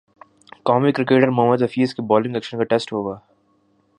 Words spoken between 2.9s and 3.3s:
ہو گا